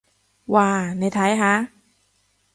[0.45, 1.69] 哇，你睇下！